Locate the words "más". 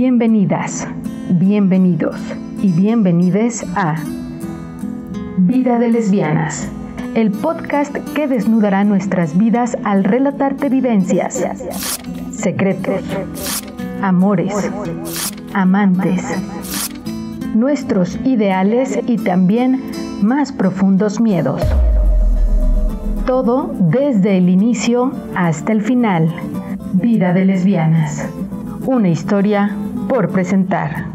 20.22-20.52